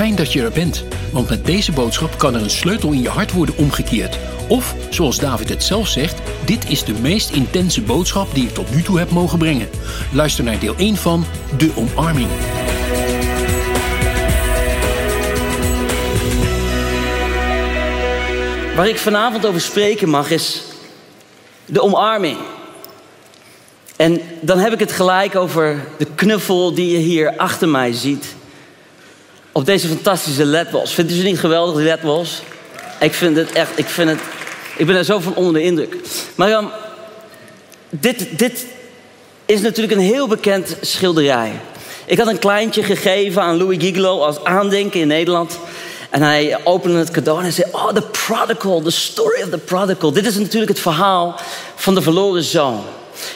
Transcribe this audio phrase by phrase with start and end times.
[0.00, 3.08] Fijn dat je er bent, want met deze boodschap kan er een sleutel in je
[3.08, 4.18] hart worden omgekeerd.
[4.48, 8.74] Of, zoals David het zelf zegt, dit is de meest intense boodschap die ik tot
[8.74, 9.68] nu toe heb mogen brengen.
[10.12, 11.24] Luister naar deel 1 van
[11.56, 12.28] De Omarming.
[18.76, 20.62] Waar ik vanavond over spreken mag is
[21.66, 22.38] de omarming.
[23.96, 28.38] En dan heb ik het gelijk over de knuffel die je hier achter mij ziet.
[29.52, 30.94] Op deze fantastische ledwalls.
[30.94, 32.42] Vindt u ze niet geweldig, die ledwalls?
[33.00, 34.18] Ik vind het echt, ik vind het...
[34.76, 35.96] Ik ben er zo van onder de indruk.
[36.34, 36.70] Maar dan,
[37.90, 38.66] dit, dit
[39.46, 41.52] is natuurlijk een heel bekend schilderij.
[42.04, 45.58] Ik had een kleintje gegeven aan Louis Gigolo als aandenken in Nederland.
[46.10, 50.12] En hij opende het cadeau en zei: Oh, the prodigal, the story of the prodigal.
[50.12, 51.40] Dit is natuurlijk het verhaal
[51.74, 52.84] van de verloren zoon.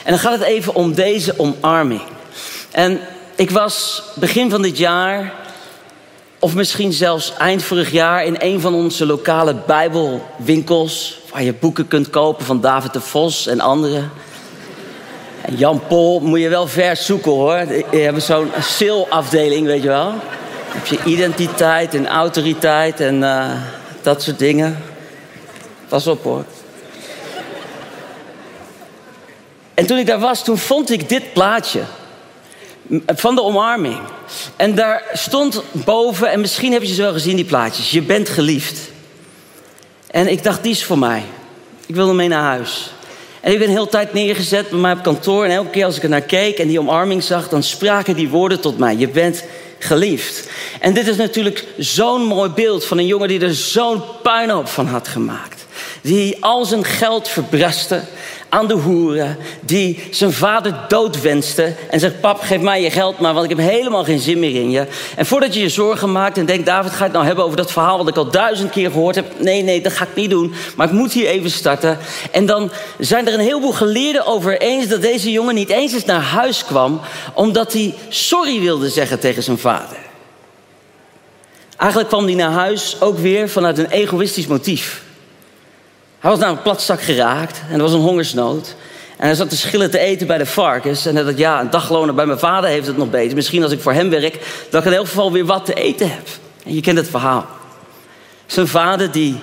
[0.03, 2.01] En dan gaat het even om deze omarming.
[2.71, 2.99] En
[3.35, 5.33] ik was begin van dit jaar,
[6.39, 11.19] of misschien zelfs eind vorig jaar, in een van onze lokale Bijbelwinkels.
[11.31, 14.11] Waar je boeken kunt kopen van David de Vos en anderen.
[15.41, 17.57] En Jan Pol moet je wel ver zoeken hoor.
[17.91, 20.05] Je hebt zo'n sale-afdeling, weet je wel.
[20.05, 20.21] Dan
[20.67, 23.51] heb je identiteit en autoriteit en uh,
[24.01, 24.83] dat soort dingen.
[25.87, 26.43] Pas op hoor.
[29.73, 31.81] En toen ik daar was, toen vond ik dit plaatje
[33.05, 33.97] van de omarming.
[34.55, 37.91] En daar stond boven, en misschien heb je ze wel gezien, die plaatjes.
[37.91, 38.79] Je bent geliefd.
[40.11, 41.23] En ik dacht, die is voor mij.
[41.85, 42.89] Ik wilde mee naar huis.
[43.41, 45.45] En ik ben de hele tijd neergezet bij mij op kantoor.
[45.45, 48.29] En elke keer als ik er naar keek en die omarming zag, dan spraken die
[48.29, 48.95] woorden tot mij.
[48.95, 49.43] Je bent
[49.79, 50.49] geliefd.
[50.79, 54.87] En dit is natuurlijk zo'n mooi beeld van een jongen die er zo'n puinhoop van
[54.87, 55.65] had gemaakt.
[56.01, 58.01] Die al zijn geld verbrastte
[58.49, 59.37] aan de hoeren.
[59.61, 61.73] Die zijn vader doodwenste.
[61.89, 64.55] En zegt, pap, geef mij je geld maar, want ik heb helemaal geen zin meer
[64.55, 64.87] in je.
[65.15, 67.57] En voordat je je zorgen maakt en denkt, David, ga ik het nou hebben over
[67.57, 67.97] dat verhaal...
[67.97, 69.25] wat ik al duizend keer gehoord heb.
[69.37, 70.53] Nee, nee, dat ga ik niet doen.
[70.75, 71.97] Maar ik moet hier even starten.
[72.31, 74.87] En dan zijn er een heleboel geleerden over eens...
[74.87, 77.01] dat deze jongen niet eens eens naar huis kwam...
[77.33, 79.97] omdat hij sorry wilde zeggen tegen zijn vader.
[81.77, 85.04] Eigenlijk kwam hij naar huis ook weer vanuit een egoïstisch motief.
[86.25, 88.75] Hij was naar een platzak geraakt en er was een hongersnood.
[89.17, 91.05] En hij zat te schillen te eten bij de varkens.
[91.05, 93.35] En hij dacht, ja, een dagloner bij mijn vader heeft het nog beter.
[93.35, 96.11] Misschien als ik voor hem werk, dat ik in elk geval weer wat te eten
[96.11, 96.27] heb.
[96.63, 97.45] En je kent het verhaal.
[98.45, 99.39] Zijn vader die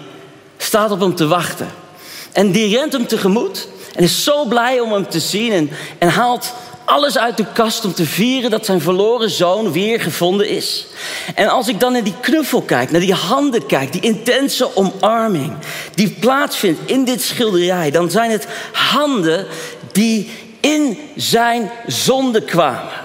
[0.56, 1.68] staat op hem te wachten.
[2.32, 3.68] En die rent hem tegemoet.
[3.94, 5.52] En is zo blij om hem te zien.
[5.52, 6.54] En, en haalt
[6.92, 10.86] alles uit de kast om te vieren dat zijn verloren zoon weer gevonden is.
[11.34, 15.52] En als ik dan naar die knuffel kijk, naar die handen kijk, die intense omarming
[15.94, 19.46] die plaatsvindt in dit schilderij, dan zijn het handen
[19.92, 20.30] die
[20.60, 23.01] in zijn zonde kwamen.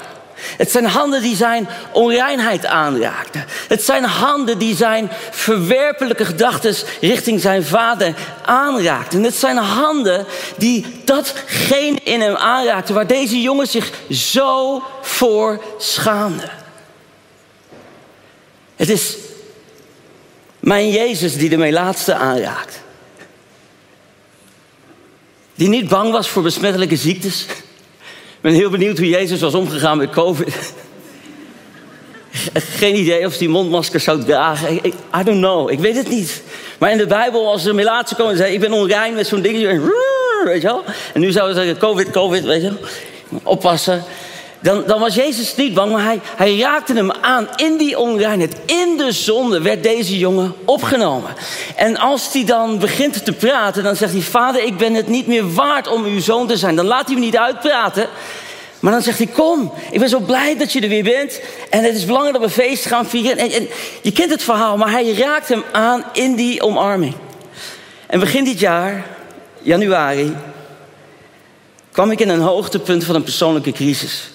[0.58, 3.46] Het zijn handen die zijn onreinheid aanraakten.
[3.68, 8.14] Het zijn handen die zijn verwerpelijke gedachten richting zijn vader
[8.46, 9.24] aanraakten.
[9.24, 10.26] Het zijn handen
[10.58, 16.50] die datgene in hem aanraakten waar deze jongen zich zo voor schaamde.
[18.76, 19.18] Het is
[20.60, 22.82] mijn Jezus die de laatste aanraakt.
[25.56, 27.46] Die niet bang was voor besmettelijke ziektes
[28.48, 30.74] ben heel benieuwd hoe Jezus was omgegaan met COVID.
[32.54, 34.76] Geen idee of hij mondmasker zou dragen.
[34.86, 35.72] I don't know.
[35.72, 36.44] Ik weet het niet.
[36.80, 39.94] Maar in de Bijbel, als er melaatse komen, zei ik ben onrein met zo'n dingetje.
[40.46, 40.84] Weet je wel?
[41.14, 43.40] En nu zouden ze zeggen, COVID, COVID, weet je wel.
[43.44, 44.04] Oppassen.
[44.60, 48.56] Dan, dan, was Jezus niet bang, maar hij, hij raakte hem aan in die onreinheid.
[48.66, 51.36] In de zonde werd deze jongen opgenomen.
[51.76, 55.28] En als hij dan begint te praten, dan zegt hij: Vader, ik ben het niet
[55.28, 56.76] meer waard om uw zoon te zijn.
[56.76, 58.08] Dan laat hij hem niet uitpraten.
[58.80, 61.40] Maar dan zegt hij: Kom, ik ben zo blij dat je er weer bent.
[61.70, 63.38] En het is belangrijk dat we feest gaan vieren.
[63.38, 63.68] En, en
[64.02, 67.14] je kent het verhaal, maar hij raakt hem aan in die omarming.
[68.08, 69.06] En begin dit jaar,
[69.62, 70.36] januari,
[71.92, 74.30] kwam ik in een hoogtepunt van een persoonlijke crisis.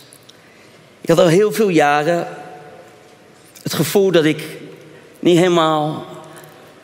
[1.02, 2.28] Ik had al heel veel jaren
[3.62, 4.42] het gevoel dat ik
[5.18, 6.06] niet helemaal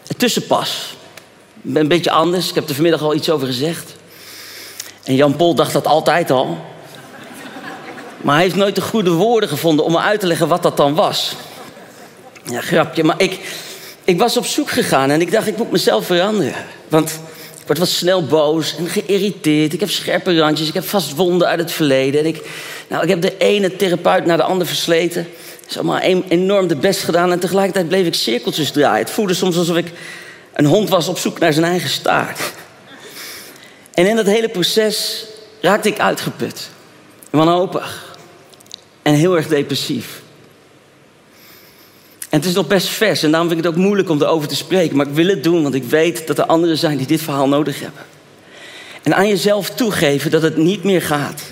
[0.06, 0.96] ertussen pas.
[1.62, 2.48] Ik ben een beetje anders.
[2.48, 3.94] Ik heb er vanmiddag al iets over gezegd.
[5.04, 6.58] En Jan Pol dacht dat altijd al.
[8.20, 10.76] Maar hij heeft nooit de goede woorden gevonden om me uit te leggen wat dat
[10.76, 11.32] dan was.
[12.44, 13.04] Ja, grapje.
[13.04, 13.40] Maar ik,
[14.04, 16.64] ik was op zoek gegaan en ik dacht, ik moet mezelf veranderen.
[16.88, 17.18] Want
[17.68, 19.72] word wat snel boos en geïrriteerd.
[19.72, 22.20] Ik heb scherpe randjes, ik heb vast wonden uit het verleden.
[22.20, 22.42] En ik,
[22.88, 25.26] nou, ik heb de ene therapeut naar de ander versleten.
[25.60, 27.32] Het is allemaal enorm de best gedaan.
[27.32, 29.04] En tegelijkertijd bleef ik cirkeltjes draaien.
[29.04, 29.92] Het voelde soms alsof ik
[30.52, 32.40] een hond was op zoek naar zijn eigen staart.
[33.94, 35.24] En in dat hele proces
[35.60, 36.68] raakte ik uitgeput.
[37.30, 38.16] Wanhopig.
[39.02, 40.20] En heel erg depressief.
[42.30, 44.48] En het is nog best vers en daarom vind ik het ook moeilijk om erover
[44.48, 44.96] te spreken.
[44.96, 47.48] Maar ik wil het doen, want ik weet dat er anderen zijn die dit verhaal
[47.48, 48.02] nodig hebben.
[49.02, 51.42] En aan jezelf toegeven dat het niet meer gaat.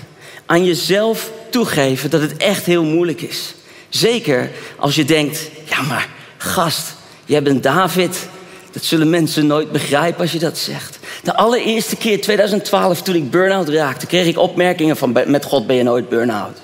[0.47, 3.53] Aan jezelf toegeven dat het echt heel moeilijk is.
[3.89, 6.93] Zeker als je denkt, ja maar gast,
[7.25, 8.27] jij bent David.
[8.71, 10.99] Dat zullen mensen nooit begrijpen als je dat zegt.
[11.23, 15.75] De allereerste keer 2012 toen ik burn-out raakte, kreeg ik opmerkingen van met God ben
[15.75, 16.57] je nooit burn-out.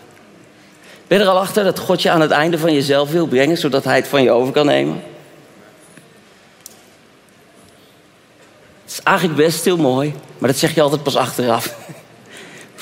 [1.07, 3.57] Ben je er al achter dat God je aan het einde van jezelf wil brengen,
[3.57, 5.03] zodat Hij het van je over kan nemen?
[8.83, 11.75] Het is eigenlijk best heel mooi, maar dat zeg je altijd pas achteraf.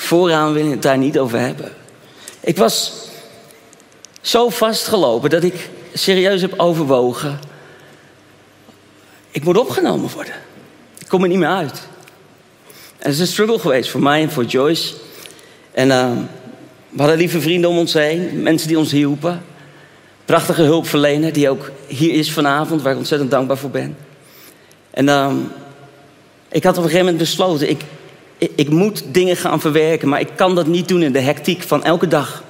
[0.02, 1.72] Vooraan wil je het daar niet over hebben.
[2.40, 2.92] Ik was
[4.20, 7.38] zo vastgelopen dat ik serieus heb overwogen.
[9.30, 10.34] Ik moet opgenomen worden.
[10.98, 11.80] Ik kom er niet meer uit.
[12.98, 14.94] En het is een struggle geweest voor mij en voor Joyce.
[15.72, 16.10] En uh,
[16.88, 19.42] we hadden lieve vrienden om ons heen, mensen die ons hielpen.
[20.24, 23.96] Prachtige hulpverlener die ook hier is vanavond, waar ik ontzettend dankbaar voor ben.
[24.90, 25.32] En uh,
[26.48, 27.82] ik had op een gegeven moment besloten, ik,
[28.56, 31.84] ik, moet dingen gaan verwerken, maar ik kan dat niet doen in de hectiek van
[31.84, 32.42] elke dag.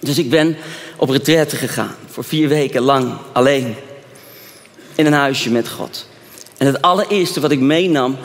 [0.00, 0.56] Dus ik ben
[0.96, 3.74] op retraite gegaan, voor vier weken lang alleen.
[4.94, 6.08] In een huisje met God.
[6.58, 8.16] En het allereerste wat ik meenam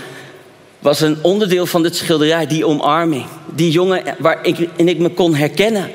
[0.80, 3.26] was een onderdeel van dit schilderij, die omarming.
[3.56, 5.92] Die jongen waar ik, ik me kon herkennen.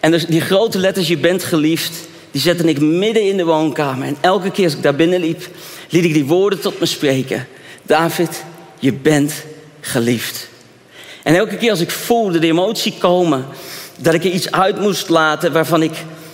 [0.00, 1.92] En dus die grote letters, je bent geliefd,
[2.30, 4.06] die zette ik midden in de woonkamer.
[4.06, 5.48] En elke keer als ik daar binnen liep,
[5.90, 7.46] liet ik die woorden tot me spreken.
[7.82, 8.44] David,
[8.78, 9.44] je bent
[9.82, 10.48] geliefd.
[11.22, 13.46] En elke keer als ik voelde de emotie komen,
[13.96, 15.92] dat ik er iets uit moest laten waarvan ik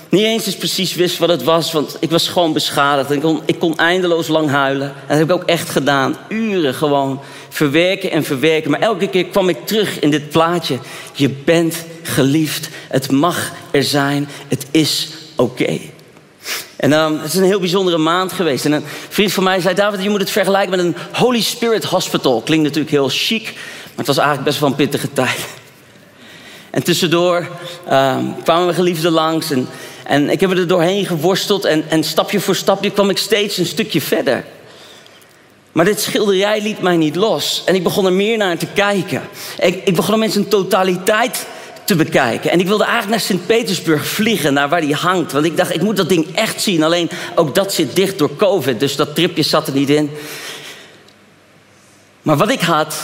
[0.09, 3.11] niet eens eens precies wist wat het was, want ik was gewoon beschadigd.
[3.11, 4.89] Ik kon, ik kon eindeloos lang huilen.
[4.89, 6.17] En dat heb ik ook echt gedaan.
[6.29, 8.71] Uren gewoon verwerken en verwerken.
[8.71, 10.79] Maar elke keer kwam ik terug in dit plaatje.
[11.13, 12.69] Je bent geliefd.
[12.89, 14.29] Het mag er zijn.
[14.49, 15.79] Het is oké.
[16.79, 18.65] En um, het is een heel bijzondere maand geweest.
[18.65, 21.85] En een vriend van mij zei: David, je moet het vergelijken met een Holy Spirit
[21.85, 22.41] Hospital.
[22.41, 25.47] Klinkt natuurlijk heel chic, maar het was eigenlijk best wel een pittige tijd.
[26.71, 27.49] En tussendoor
[27.93, 29.51] um, kwamen we geliefden langs.
[29.51, 29.69] En,
[30.05, 31.65] en ik heb er doorheen geworsteld.
[31.65, 34.45] En, en stapje voor stapje kwam ik steeds een stukje verder.
[35.73, 37.63] Maar dit schilderij liet mij niet los.
[37.67, 39.23] En ik begon er meer naar te kijken.
[39.59, 41.47] Ik, ik begon om mensen totaliteit
[41.89, 42.51] te bekijken.
[42.51, 45.33] En ik wilde eigenlijk naar Sint-Petersburg vliegen, naar waar die hangt.
[45.33, 46.83] Want ik dacht, ik moet dat ding echt zien.
[46.83, 50.11] Alleen ook dat zit dicht door COVID, dus dat tripje zat er niet in.
[52.23, 52.97] Maar wat ik had,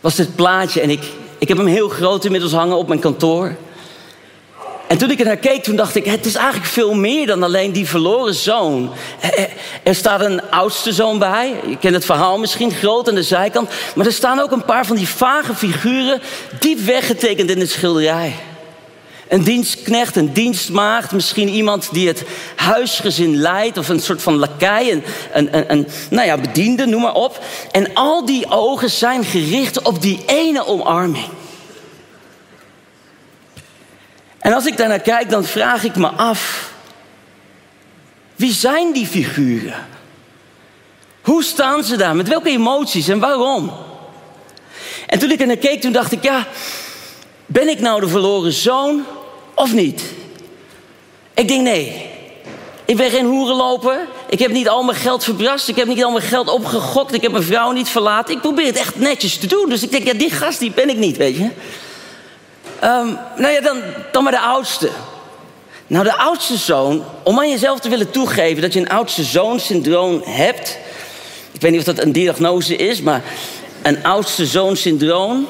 [0.00, 0.80] was dit plaatje.
[0.80, 1.02] En ik,
[1.38, 3.56] ik heb hem heel groot inmiddels hangen op mijn kantoor.
[4.86, 7.42] En toen ik er naar keek, toen dacht ik, het is eigenlijk veel meer dan
[7.42, 8.90] alleen die verloren zoon.
[9.82, 11.54] Er staat een oudste zoon bij.
[11.66, 13.70] Je kent het verhaal misschien, groot aan de zijkant.
[13.94, 16.20] Maar er staan ook een paar van die vage figuren
[16.60, 18.34] diep weggetekend in het schilderij.
[19.28, 22.24] Een dienstknecht, een dienstmaagd, misschien iemand die het
[22.56, 27.14] huisgezin leidt, of een soort van lakij, een, een, een, nou ja, bediende, noem maar
[27.14, 27.44] op.
[27.70, 31.24] En al die ogen zijn gericht op die ene omarming.
[34.46, 36.72] En als ik daarnaar kijk, dan vraag ik me af:
[38.36, 39.86] wie zijn die figuren?
[41.22, 42.16] Hoe staan ze daar?
[42.16, 43.72] Met welke emoties en waarom?
[45.06, 46.46] En toen ik er naar keek, toen dacht ik: ja,
[47.46, 49.04] ben ik nou de verloren zoon
[49.54, 50.02] of niet?
[51.34, 52.10] Ik denk nee.
[52.84, 54.06] Ik ben geen hoerenloper.
[54.28, 55.68] Ik heb niet al mijn geld verbrast.
[55.68, 57.14] Ik heb niet al mijn geld opgegokt.
[57.14, 58.34] Ik heb mijn vrouw niet verlaten.
[58.34, 59.68] Ik probeer het echt netjes te doen.
[59.68, 61.50] Dus ik denk, ja, die gast die ben ik niet, weet je.
[62.84, 64.90] Um, nou ja, dan, dan maar de oudste.
[65.86, 70.22] Nou, de oudste zoon, om aan jezelf te willen toegeven dat je een oudste zoon-syndroom
[70.24, 70.78] hebt.
[71.52, 73.22] Ik weet niet of dat een diagnose is, maar
[73.82, 75.46] een oudste zoon-syndroom.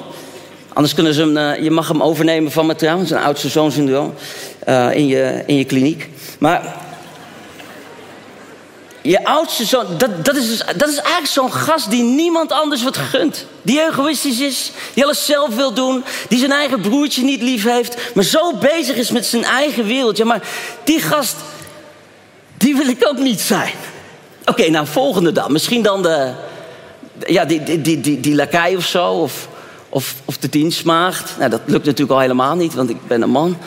[0.73, 4.15] Anders kunnen ze hem, uh, je mag hem overnemen van me trouwens, een oudste zoon-syndroom
[4.69, 6.09] uh, in, je, in je kliniek.
[6.39, 6.75] Maar
[9.07, 12.83] je oudste zoon, dat, dat, is, dus, dat is eigenlijk zo'n gast die niemand anders
[12.83, 13.47] wat gunt.
[13.63, 18.15] Die egoïstisch is, die alles zelf wil doen, die zijn eigen broertje niet lief heeft,
[18.15, 20.17] maar zo bezig is met zijn eigen wereld.
[20.17, 20.49] Ja, maar
[20.85, 21.37] die gast,
[22.57, 23.73] die wil ik ook niet zijn.
[24.45, 25.53] Oké, nou volgende dan.
[25.53, 26.33] Misschien dan de,
[27.27, 29.49] ja, die, die, die, die, die lakij of zo, of,
[29.89, 31.35] of, of de dienstmaagd.
[31.39, 33.59] Nou, dat lukt natuurlijk al helemaal niet, want ik ben een man.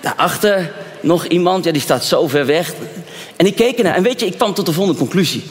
[0.00, 2.72] Daarachter nog iemand, ja, die staat zo ver weg.
[3.40, 5.42] En ik keek ernaar en weet je, ik kwam tot de volgende conclusie.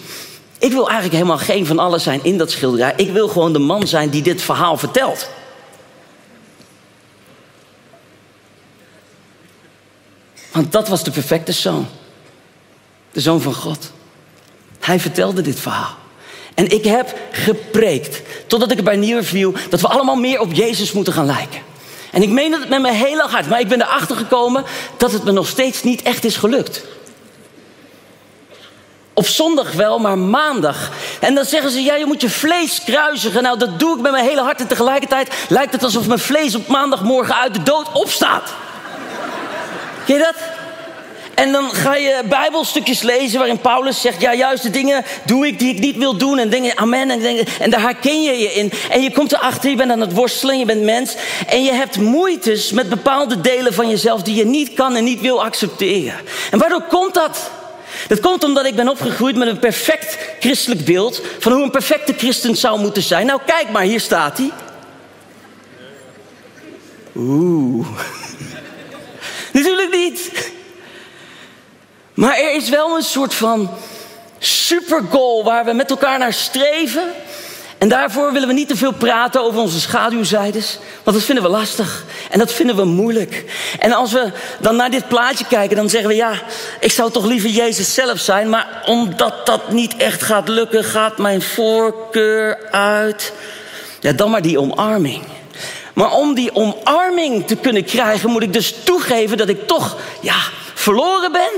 [0.59, 2.93] Ik wil eigenlijk helemaal geen van alles zijn in dat schilderij.
[2.95, 5.29] Ik wil gewoon de man zijn die dit verhaal vertelt.
[10.51, 11.87] Want dat was de perfecte zoon.
[13.11, 13.91] De zoon van God.
[14.79, 15.95] Hij vertelde dit verhaal.
[16.55, 20.91] En ik heb gepreekt, totdat ik erbij neer viel, dat we allemaal meer op Jezus
[20.91, 21.61] moeten gaan lijken.
[22.11, 24.63] En ik meen het met mijn hele hart, maar ik ben erachter gekomen
[24.97, 26.83] dat het me nog steeds niet echt is gelukt.
[29.19, 30.91] Op zondag wel, maar maandag.
[31.19, 33.43] En dan zeggen ze, ja, je moet je vlees kruisigen.
[33.43, 34.59] Nou, dat doe ik met mijn hele hart.
[34.59, 38.53] En tegelijkertijd lijkt het alsof mijn vlees op maandagmorgen uit de dood opstaat.
[40.05, 40.35] Ken je dat?
[41.33, 45.59] En dan ga je Bijbelstukjes lezen waarin Paulus zegt: Ja, juist de dingen doe ik
[45.59, 46.37] die ik niet wil doen.
[46.37, 47.09] En dingen, amen.
[47.09, 48.71] En, dingen, en daar herken je je in.
[48.89, 51.15] En je komt erachter, je bent aan het worstelen, je bent mens.
[51.47, 55.21] En je hebt moeites met bepaalde delen van jezelf die je niet kan en niet
[55.21, 56.19] wil accepteren.
[56.51, 57.57] En waardoor komt dat?
[58.07, 62.13] Dat komt omdat ik ben opgegroeid met een perfect christelijk beeld van hoe een perfecte
[62.13, 63.25] christen zou moeten zijn.
[63.25, 64.51] Nou, kijk maar, hier staat hij.
[67.15, 67.87] Oeh.
[69.53, 70.51] Natuurlijk niet.
[72.13, 73.69] Maar er is wel een soort van
[74.39, 77.11] supergoal waar we met elkaar naar streven.
[77.79, 80.79] En daarvoor willen we niet te veel praten over onze schaduwzijdes.
[81.03, 82.05] Want dat vinden we lastig.
[82.29, 83.45] En dat vinden we moeilijk.
[83.79, 86.31] En als we dan naar dit plaatje kijken, dan zeggen we ja,
[86.79, 88.49] ik zou toch liever Jezus zelf zijn.
[88.49, 93.33] Maar omdat dat niet echt gaat lukken, gaat mijn voorkeur uit.
[93.99, 95.23] Ja, dan maar die omarming.
[95.93, 100.37] Maar om die omarming te kunnen krijgen, moet ik dus toegeven dat ik toch, ja,
[100.73, 101.51] verloren ben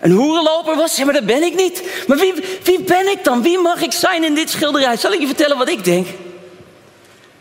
[0.00, 0.96] een hoerenloper was?
[0.96, 1.82] Ja, maar dat ben ik niet.
[2.06, 3.42] Maar wie, wie ben ik dan?
[3.42, 4.96] Wie mag ik zijn in dit schilderij?
[4.96, 6.06] Zal ik je vertellen wat ik denk?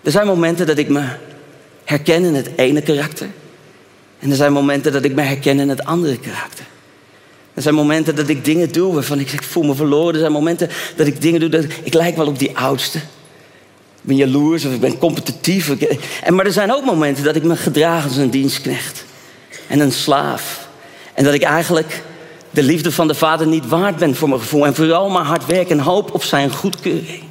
[0.04, 1.04] Er zijn momenten dat ik me
[1.84, 3.28] herken in het ene karakter.
[4.20, 6.66] En er zijn momenten dat ik me herken in het andere karakter.
[7.54, 10.14] Er zijn momenten dat ik dingen doe waarvan ik, voel me verloren.
[10.14, 12.98] Er zijn momenten dat ik dingen doe dat ik lijk wel op die oudste.
[12.98, 15.70] Ik ben jaloers of ik ben competitief.
[16.24, 19.06] En, maar er zijn ook momenten dat ik me gedraag als een dienstknecht.
[19.68, 20.68] En een slaaf.
[21.14, 22.02] En dat ik eigenlijk
[22.50, 24.66] de liefde van de Vader niet waard ben voor mijn gevoel.
[24.66, 27.24] En vooral maar hard werken en hoop op zijn goedkeuring.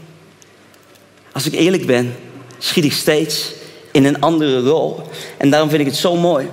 [1.32, 2.16] Als ik eerlijk ben,
[2.58, 3.52] schiet ik steeds
[3.92, 5.02] in een andere rol.
[5.36, 6.48] En daarom vind ik het zo mooi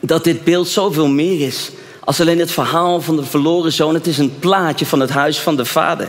[0.00, 1.70] dat dit beeld zoveel meer is
[2.04, 3.94] als alleen het verhaal van de verloren zoon.
[3.94, 6.08] Het is een plaatje van het huis van de Vader.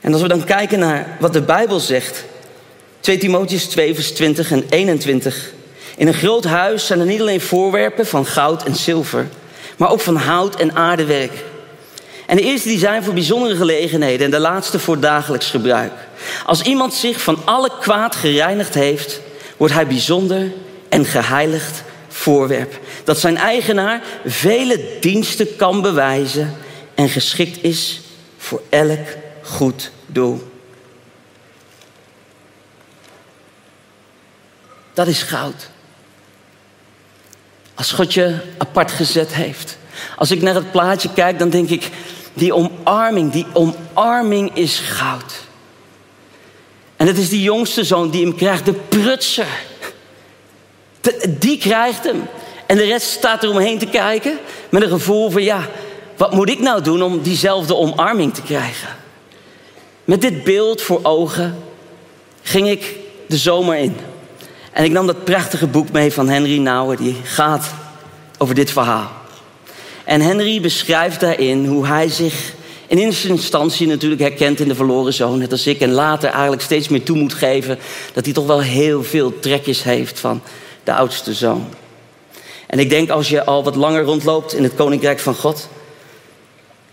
[0.00, 2.24] En als we dan kijken naar wat de Bijbel zegt,
[3.00, 5.52] 2 Timotheus 2, vers 20 en 21.
[5.96, 9.28] In een groot huis zijn er niet alleen voorwerpen van goud en zilver
[9.78, 11.44] maar ook van hout en aardewerk.
[12.26, 15.92] En de eerste die zijn voor bijzondere gelegenheden en de laatste voor dagelijks gebruik.
[16.44, 19.20] Als iemand zich van alle kwaad gereinigd heeft,
[19.56, 20.52] wordt hij bijzonder
[20.88, 22.80] en geheiligd voorwerp.
[23.04, 26.56] Dat zijn eigenaar vele diensten kan bewijzen
[26.94, 28.00] en geschikt is
[28.38, 29.06] voor elk
[29.42, 30.52] goed doel.
[34.94, 35.70] Dat is goud.
[37.78, 39.78] Als God je apart gezet heeft.
[40.16, 41.90] Als ik naar het plaatje kijk, dan denk ik,
[42.32, 45.34] die omarming, die omarming is goud.
[46.96, 49.46] En het is die jongste zoon die hem krijgt, de prutser.
[51.28, 52.22] Die krijgt hem.
[52.66, 55.66] En de rest staat er omheen te kijken met een gevoel van, ja,
[56.16, 58.88] wat moet ik nou doen om diezelfde omarming te krijgen?
[60.04, 61.58] Met dit beeld voor ogen
[62.42, 63.96] ging ik de zomer in.
[64.78, 67.70] En ik nam dat prachtige boek mee van Henry Nouwen, die gaat
[68.36, 69.10] over dit verhaal.
[70.04, 72.52] En Henry beschrijft daarin hoe hij zich
[72.86, 76.62] in eerste instantie natuurlijk herkent in de verloren zoon, net als ik, en later eigenlijk
[76.62, 77.78] steeds meer toe moet geven
[78.12, 80.42] dat hij toch wel heel veel trekjes heeft van
[80.84, 81.66] de oudste zoon.
[82.66, 85.68] En ik denk als je al wat langer rondloopt in het koninkrijk van God,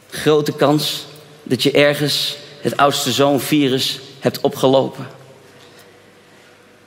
[0.10, 1.06] grote kans
[1.44, 5.08] dat je ergens het oudste zoon virus hebt opgelopen.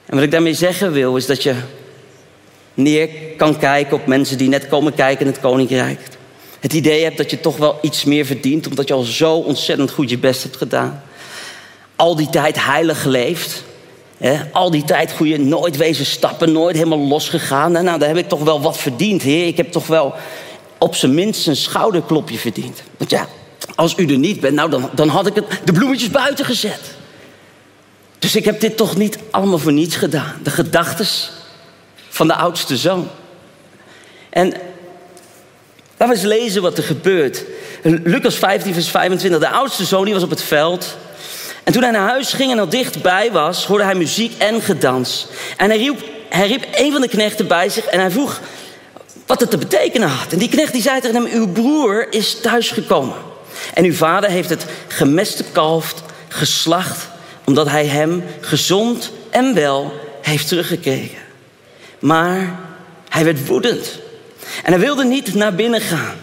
[0.09, 1.55] En wat ik daarmee zeggen wil, is dat je
[2.75, 6.01] neer kan kijken op mensen die net komen kijken in het koninkrijk.
[6.61, 9.91] Het idee hebt dat je toch wel iets meer verdient, omdat je al zo ontzettend
[9.91, 11.03] goed je best hebt gedaan.
[11.97, 13.65] Al die tijd heilig geleefd.
[14.19, 14.37] Hè?
[14.53, 17.73] Al die tijd goede, nooit wezen stappen, nooit helemaal losgegaan.
[17.73, 19.47] Nou, nou, daar heb ik toch wel wat verdiend, heer.
[19.47, 20.15] Ik heb toch wel
[20.79, 22.83] op zijn minst een schouderklopje verdiend.
[22.97, 23.29] Want ja,
[23.75, 26.97] als u er niet bent, nou, dan, dan had ik het, de bloemetjes buiten gezet.
[28.19, 30.35] Dus ik heb dit toch niet allemaal voor niets gedaan.
[30.43, 31.31] De gedachtes
[32.09, 33.09] van de oudste zoon.
[34.31, 34.49] En
[35.97, 37.45] laten we eens lezen wat er gebeurt.
[37.83, 39.41] Lucas 15, vers 25.
[39.41, 40.97] De oudste zoon die was op het veld.
[41.65, 45.27] En toen hij naar huis ging en al dichtbij was, hoorde hij muziek en gedans.
[45.57, 48.41] En hij riep, hij riep een van de knechten bij zich en hij vroeg
[49.27, 50.33] wat het te betekenen had.
[50.33, 53.17] En die knecht die zei tegen hem, uw broer is thuisgekomen.
[53.75, 55.95] En uw vader heeft het gemeste kalf
[56.29, 57.09] geslacht
[57.49, 61.19] omdat hij hem gezond en wel heeft teruggekregen.
[61.99, 62.59] Maar
[63.09, 63.99] hij werd woedend.
[64.65, 66.17] En hij wilde niet naar binnen gaan.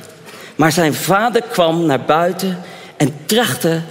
[0.56, 2.62] Maar zijn vader kwam naar buiten
[2.98, 3.82] en trachtte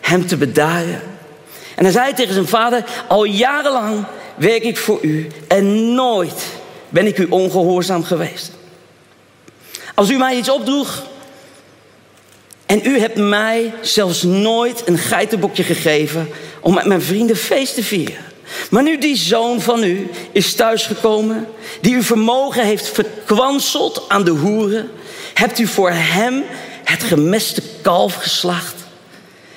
[0.00, 1.00] hem te bedaren.
[1.74, 6.46] En hij zei tegen zijn vader: Al jarenlang werk ik voor u en nooit
[6.88, 8.52] ben ik u ongehoorzaam geweest.
[9.94, 11.02] Als u mij iets opdroeg
[12.66, 16.28] En u hebt mij zelfs nooit een geitenbokje gegeven
[16.62, 18.24] om met mijn vrienden feest te vieren.
[18.70, 21.46] Maar nu die zoon van u is thuisgekomen,
[21.80, 24.90] die uw vermogen heeft verkwanseld aan de hoeren,
[25.34, 26.44] hebt u voor hem
[26.84, 28.74] het gemeste kalf geslacht.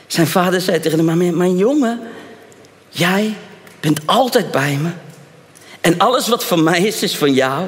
[0.07, 1.99] Zijn vader zei tegen hem, mijn jongen,
[2.89, 3.33] jij
[3.79, 4.89] bent altijd bij me.
[5.81, 7.65] En alles wat van mij is, is van jou.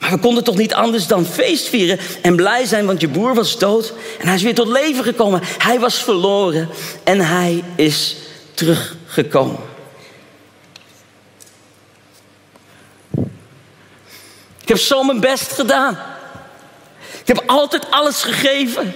[0.00, 3.34] Maar we konden toch niet anders dan feest vieren en blij zijn, want je broer
[3.34, 5.40] was dood en hij is weer tot leven gekomen.
[5.58, 6.68] Hij was verloren
[7.04, 8.16] en hij is
[8.56, 9.58] teruggekomen.
[14.62, 15.98] Ik heb zo mijn best gedaan.
[17.20, 18.94] Ik heb altijd alles gegeven.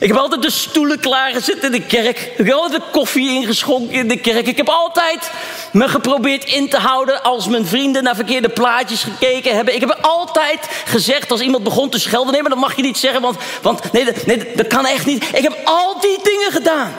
[0.00, 2.18] Ik heb altijd de stoelen klaargezet in de kerk.
[2.36, 4.46] Ik heb altijd de koffie ingeschonken in de kerk.
[4.46, 5.30] Ik heb altijd
[5.76, 9.74] me geprobeerd in te houden als mijn vrienden naar verkeerde plaatjes gekeken hebben.
[9.74, 12.98] Ik heb altijd gezegd als iemand begon te schelden: nee, maar dat mag je niet
[12.98, 15.24] zeggen, want, want nee, nee, dat kan echt niet.
[15.24, 16.92] Ik heb al die dingen gedaan.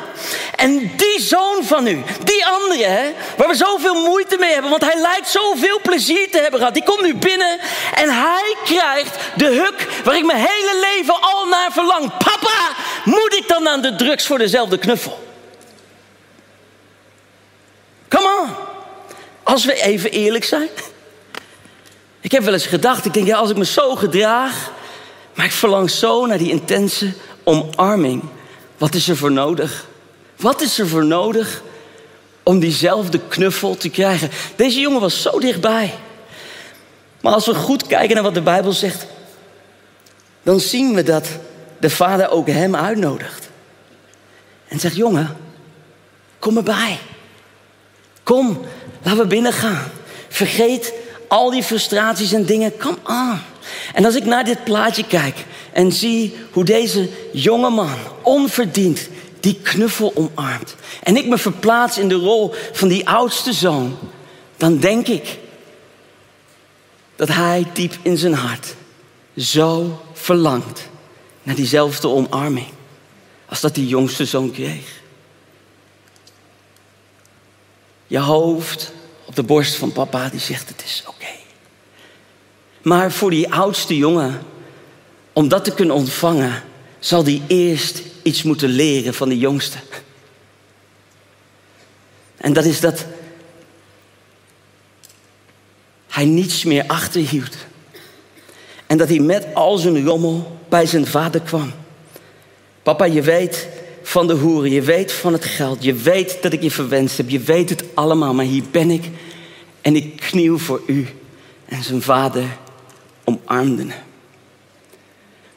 [0.55, 5.01] En die zoon van u, die andere, waar we zoveel moeite mee hebben, want hij
[5.01, 7.59] lijkt zoveel plezier te hebben gehad, die komt nu binnen
[7.95, 12.17] en hij krijgt de huk waar ik mijn hele leven al naar verlang.
[12.17, 15.25] Papa, moet ik dan aan de drugs voor dezelfde knuffel?
[18.09, 18.56] Come on.
[19.57, 20.69] Als we even eerlijk zijn.
[22.19, 24.71] Ik heb wel eens gedacht, ik denk, ja, als ik me zo gedraag,
[25.33, 28.23] maar ik verlang zo naar die intense omarming.
[28.77, 29.87] Wat is er voor nodig?
[30.35, 31.61] Wat is er voor nodig
[32.43, 34.29] om diezelfde knuffel te krijgen?
[34.55, 35.93] Deze jongen was zo dichtbij.
[37.21, 39.05] Maar als we goed kijken naar wat de Bijbel zegt,
[40.43, 41.27] dan zien we dat
[41.79, 43.49] de vader ook hem uitnodigt.
[44.67, 45.37] En zegt: Jongen,
[46.39, 46.99] kom erbij.
[48.23, 48.65] Kom,
[49.07, 49.91] laten we binnen gaan.
[50.29, 50.93] Vergeet
[51.27, 52.77] al die frustraties en dingen.
[52.77, 53.43] Kom aan.
[53.93, 59.07] En als ik naar dit plaatje kijk en zie hoe deze jonge man onverdiend
[59.39, 60.75] die knuffel omarmt.
[61.03, 63.97] En ik me verplaats in de rol van die oudste zoon.
[64.57, 65.37] Dan denk ik
[67.15, 68.75] dat hij diep in zijn hart
[69.37, 70.89] zo verlangt
[71.43, 72.67] naar diezelfde omarming
[73.45, 74.96] als dat die jongste zoon kreeg.
[78.07, 78.91] Je hoofd
[79.25, 81.25] op de borst van papa die zegt het is oké.
[82.81, 84.41] Maar voor die oudste jongen,
[85.33, 86.63] om dat te kunnen ontvangen,
[86.99, 89.77] zal die eerst iets moeten leren van de jongste.
[92.37, 93.05] En dat is dat
[96.07, 97.55] hij niets meer achterhield.
[98.87, 101.73] En dat hij met al zijn rommel bij zijn vader kwam.
[102.83, 103.67] Papa, je weet
[104.07, 107.29] van de hoeren, je weet van het geld, je weet dat ik je verwenst heb,
[107.29, 109.09] je weet het allemaal, maar hier ben ik
[109.81, 111.07] en ik kniel voor u.
[111.65, 112.43] En zijn vader
[113.23, 114.01] omarmde hem.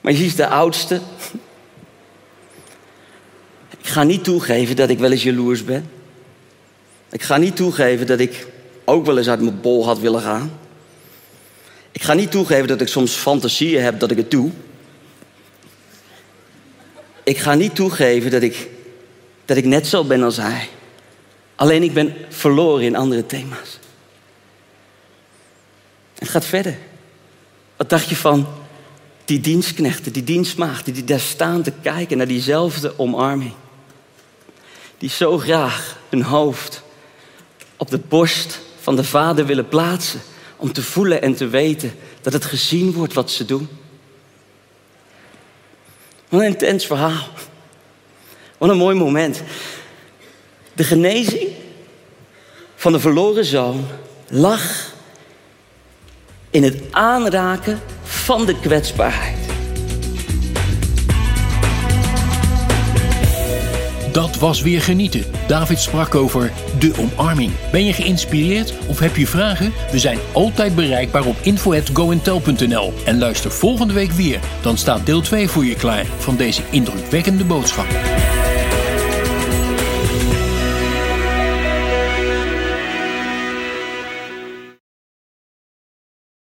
[0.01, 1.01] Maar je is de oudste,
[3.79, 5.91] ik ga niet toegeven dat ik wel eens jaloers ben.
[7.11, 8.47] Ik ga niet toegeven dat ik
[8.85, 10.59] ook wel eens uit mijn bol had willen gaan.
[11.93, 14.51] Ik ga niet toegeven dat ik soms fantasieën heb dat ik het doe.
[17.31, 18.69] Ik ga niet toegeven dat ik,
[19.45, 20.69] dat ik net zo ben als hij.
[21.55, 23.79] Alleen ik ben verloren in andere thema's.
[26.15, 26.79] Het gaat verder.
[27.77, 28.47] Wat dacht je van
[29.25, 33.53] die dienstknechten, die dienstmaagden, die daar staan te kijken naar diezelfde omarming?
[34.99, 36.83] die zo graag hun hoofd
[37.77, 40.21] op de borst van de Vader willen plaatsen.
[40.57, 43.69] Om te voelen en te weten dat het gezien wordt wat ze doen.
[46.31, 47.29] Wat een intens verhaal.
[48.59, 49.43] Wat een mooi moment.
[50.73, 51.49] De genezing
[52.77, 53.87] van de verloren zoon
[54.29, 54.93] lag
[56.51, 59.40] in het aanraken van de kwetsbaarheid.
[64.13, 65.25] Dat was weer genieten.
[65.47, 67.53] David sprak over de omarming.
[67.73, 69.73] Ben je geïnspireerd of heb je vragen?
[69.91, 74.41] We zijn altijd bereikbaar op info@goentel.nl en luister volgende week weer.
[74.63, 77.87] Dan staat deel 2 voor je klaar van deze indrukwekkende boodschap.